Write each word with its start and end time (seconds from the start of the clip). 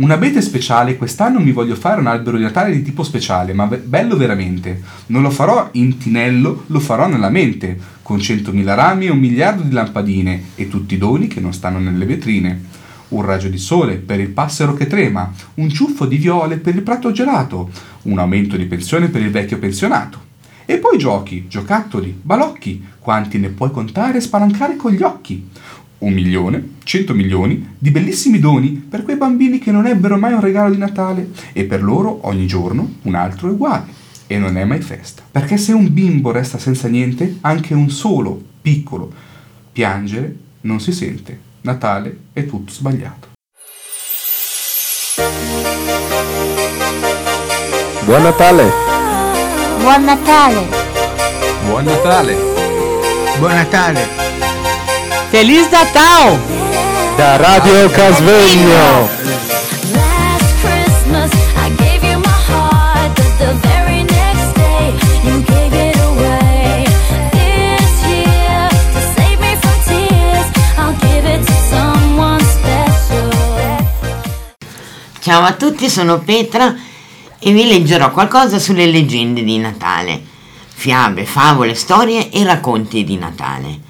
Un 0.00 0.10
abete 0.10 0.40
speciale, 0.40 0.96
quest'anno 0.96 1.40
mi 1.40 1.52
voglio 1.52 1.74
fare 1.74 2.00
un 2.00 2.06
albero 2.06 2.38
di 2.38 2.42
Natale 2.42 2.72
di 2.72 2.80
tipo 2.80 3.02
speciale, 3.02 3.52
ma 3.52 3.66
be- 3.66 3.76
bello 3.76 4.16
veramente. 4.16 4.80
Non 5.08 5.20
lo 5.20 5.28
farò 5.28 5.68
in 5.72 5.98
tinello, 5.98 6.64
lo 6.68 6.80
farò 6.80 7.06
nella 7.06 7.28
mente, 7.28 7.78
con 8.00 8.18
centomila 8.18 8.72
rami 8.72 9.06
e 9.06 9.10
un 9.10 9.18
miliardo 9.18 9.62
di 9.62 9.72
lampadine 9.72 10.42
e 10.54 10.68
tutti 10.68 10.94
i 10.94 10.98
doni 10.98 11.26
che 11.26 11.40
non 11.40 11.52
stanno 11.52 11.78
nelle 11.78 12.06
vetrine. 12.06 12.64
Un 13.08 13.20
raggio 13.20 13.48
di 13.48 13.58
sole 13.58 13.96
per 13.96 14.20
il 14.20 14.30
passero 14.30 14.72
che 14.72 14.86
trema, 14.86 15.30
un 15.56 15.68
ciuffo 15.68 16.06
di 16.06 16.16
viole 16.16 16.56
per 16.56 16.74
il 16.74 16.82
prato 16.82 17.12
gelato, 17.12 17.70
un 18.04 18.18
aumento 18.18 18.56
di 18.56 18.64
pensione 18.64 19.08
per 19.08 19.20
il 19.20 19.30
vecchio 19.30 19.58
pensionato. 19.58 20.28
E 20.64 20.78
poi 20.78 20.96
giochi, 20.96 21.44
giocattoli, 21.46 22.18
balocchi, 22.22 22.82
quanti 22.98 23.38
ne 23.38 23.50
puoi 23.50 23.70
contare 23.70 24.16
e 24.16 24.22
spalancare 24.22 24.76
con 24.76 24.92
gli 24.92 25.02
occhi 25.02 25.46
un 26.00 26.12
milione, 26.12 26.76
cento 26.84 27.14
milioni 27.14 27.74
di 27.78 27.90
bellissimi 27.90 28.38
doni 28.38 28.70
per 28.70 29.02
quei 29.02 29.16
bambini 29.16 29.58
che 29.58 29.70
non 29.70 29.86
ebbero 29.86 30.16
mai 30.16 30.32
un 30.32 30.40
regalo 30.40 30.70
di 30.70 30.78
Natale 30.78 31.30
e 31.52 31.64
per 31.64 31.82
loro 31.82 32.26
ogni 32.26 32.46
giorno 32.46 32.96
un 33.02 33.14
altro 33.14 33.48
è 33.48 33.52
uguale 33.52 33.98
e 34.26 34.38
non 34.38 34.56
è 34.56 34.64
mai 34.64 34.80
festa. 34.80 35.22
Perché 35.28 35.56
se 35.56 35.72
un 35.72 35.92
bimbo 35.92 36.30
resta 36.30 36.58
senza 36.58 36.88
niente, 36.88 37.38
anche 37.40 37.74
un 37.74 37.90
solo, 37.90 38.40
piccolo, 38.62 39.12
piangere 39.72 40.36
non 40.62 40.80
si 40.80 40.92
sente. 40.92 41.48
Natale 41.62 42.18
è 42.32 42.46
tutto 42.46 42.72
sbagliato. 42.72 43.28
Buon 48.04 48.22
Natale! 48.22 48.70
Buon 49.80 50.04
Natale! 50.04 50.66
Buon 51.66 51.84
Natale! 51.84 52.36
Buon 53.38 53.52
Natale! 53.52 54.29
Feliz 55.30 55.70
Natal! 55.70 56.40
Da 57.16 57.36
Radio 57.36 57.88
Casvegno! 57.90 59.08
Ciao 75.20 75.44
a 75.44 75.52
tutti, 75.52 75.88
sono 75.88 76.18
Petra 76.18 76.74
e 77.38 77.52
vi 77.52 77.68
leggerò 77.68 78.10
qualcosa 78.10 78.58
sulle 78.58 78.86
leggende 78.86 79.44
di 79.44 79.58
Natale. 79.58 80.20
Fiabe, 80.66 81.24
favole, 81.24 81.76
storie 81.76 82.30
e 82.30 82.42
racconti 82.42 83.04
di 83.04 83.16
Natale. 83.16 83.89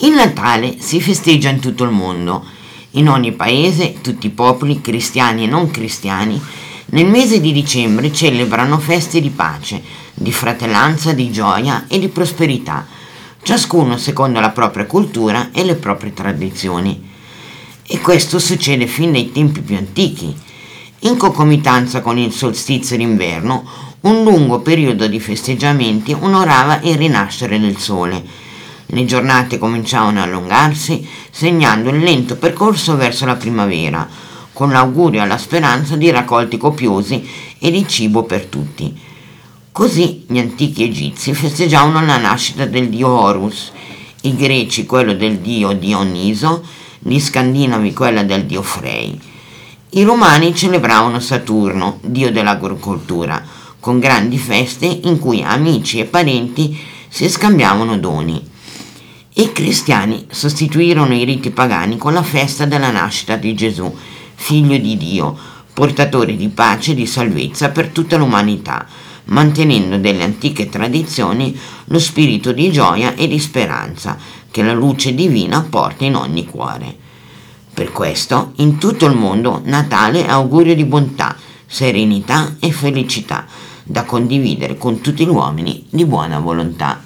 Il 0.00 0.12
Natale 0.12 0.76
si 0.78 1.00
festeggia 1.00 1.48
in 1.48 1.58
tutto 1.58 1.84
il 1.84 1.90
mondo. 1.90 2.44
In 2.92 3.08
ogni 3.08 3.32
paese, 3.32 4.02
tutti 4.02 4.26
i 4.26 4.30
popoli, 4.30 4.82
cristiani 4.82 5.44
e 5.44 5.46
non 5.46 5.70
cristiani, 5.70 6.38
nel 6.90 7.06
mese 7.06 7.40
di 7.40 7.50
dicembre 7.50 8.12
celebrano 8.12 8.78
feste 8.78 9.22
di 9.22 9.30
pace, 9.30 9.82
di 10.12 10.30
fratellanza, 10.32 11.14
di 11.14 11.32
gioia 11.32 11.86
e 11.88 11.98
di 11.98 12.08
prosperità, 12.08 12.86
ciascuno 13.42 13.96
secondo 13.96 14.38
la 14.38 14.50
propria 14.50 14.84
cultura 14.84 15.48
e 15.50 15.64
le 15.64 15.76
proprie 15.76 16.12
tradizioni. 16.12 17.02
E 17.82 17.98
questo 17.98 18.38
succede 18.38 18.86
fin 18.86 19.12
dai 19.12 19.32
tempi 19.32 19.62
più 19.62 19.78
antichi. 19.78 20.36
In 21.00 21.16
concomitanza 21.16 22.02
con 22.02 22.18
il 22.18 22.32
solstizio 22.32 22.98
d'inverno, 22.98 23.64
un 24.00 24.24
lungo 24.24 24.58
periodo 24.58 25.06
di 25.06 25.20
festeggiamenti 25.20 26.12
onorava 26.12 26.80
il 26.82 26.96
rinascere 26.96 27.58
del 27.58 27.78
sole 27.78 28.44
le 28.86 29.04
giornate 29.04 29.58
cominciavano 29.58 30.20
a 30.20 30.22
allungarsi, 30.22 31.06
segnando 31.30 31.90
il 31.90 31.98
lento 31.98 32.36
percorso 32.36 32.96
verso 32.96 33.24
la 33.26 33.34
primavera, 33.34 34.08
con 34.52 34.70
l'augurio 34.70 35.22
e 35.22 35.26
la 35.26 35.38
speranza 35.38 35.96
di 35.96 36.10
raccolti 36.10 36.56
copiosi 36.56 37.28
e 37.58 37.70
di 37.70 37.86
cibo 37.86 38.22
per 38.22 38.46
tutti. 38.46 38.96
Così 39.72 40.24
gli 40.28 40.38
antichi 40.38 40.84
egizi 40.84 41.34
festeggiavano 41.34 42.04
la 42.06 42.16
nascita 42.16 42.64
del 42.64 42.88
dio 42.88 43.08
Horus, 43.08 43.72
i 44.22 44.34
greci 44.34 44.86
quello 44.86 45.12
del 45.12 45.38
dio 45.38 45.72
Dioniso, 45.72 46.64
gli 46.98 47.20
scandinavi 47.20 47.92
quella 47.92 48.22
del 48.22 48.46
dio 48.46 48.62
Frey. 48.62 49.20
I 49.90 50.02
romani 50.02 50.54
celebravano 50.54 51.20
Saturno, 51.20 51.98
dio 52.02 52.32
dell'agricoltura, 52.32 53.44
con 53.78 53.98
grandi 53.98 54.38
feste 54.38 54.86
in 54.86 55.18
cui 55.18 55.42
amici 55.42 56.00
e 56.00 56.06
parenti 56.06 56.76
si 57.08 57.28
scambiavano 57.28 57.98
doni. 57.98 58.54
I 59.38 59.52
cristiani 59.52 60.24
sostituirono 60.30 61.12
i 61.12 61.24
riti 61.24 61.50
pagani 61.50 61.98
con 61.98 62.14
la 62.14 62.22
festa 62.22 62.64
della 62.64 62.90
nascita 62.90 63.36
di 63.36 63.54
Gesù, 63.54 63.94
figlio 64.34 64.78
di 64.78 64.96
Dio, 64.96 65.36
portatore 65.74 66.36
di 66.36 66.48
pace 66.48 66.92
e 66.92 66.94
di 66.94 67.04
salvezza 67.04 67.68
per 67.68 67.88
tutta 67.88 68.16
l'umanità, 68.16 68.86
mantenendo 69.24 69.98
delle 69.98 70.22
antiche 70.22 70.70
tradizioni 70.70 71.54
lo 71.84 71.98
spirito 71.98 72.52
di 72.52 72.72
gioia 72.72 73.14
e 73.14 73.28
di 73.28 73.38
speranza 73.38 74.16
che 74.50 74.62
la 74.62 74.72
luce 74.72 75.14
divina 75.14 75.66
porta 75.68 76.06
in 76.06 76.14
ogni 76.14 76.46
cuore. 76.46 76.96
Per 77.74 77.92
questo, 77.92 78.52
in 78.56 78.78
tutto 78.78 79.04
il 79.04 79.14
mondo, 79.14 79.60
Natale 79.64 80.24
è 80.24 80.30
augurio 80.30 80.74
di 80.74 80.86
bontà, 80.86 81.36
serenità 81.66 82.56
e 82.58 82.72
felicità, 82.72 83.44
da 83.82 84.04
condividere 84.04 84.78
con 84.78 85.02
tutti 85.02 85.26
gli 85.26 85.28
uomini 85.28 85.84
di 85.90 86.06
buona 86.06 86.38
volontà. 86.38 87.05